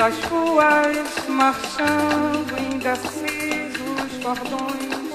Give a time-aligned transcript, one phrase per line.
[0.00, 5.10] pelas ruas, marchando indecisos cordões,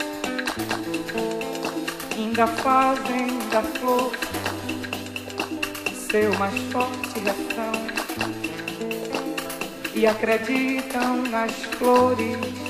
[2.15, 4.11] ainda fazem da flor
[5.91, 7.71] seu mais forte refrão.
[9.95, 12.64] E acreditam nas flores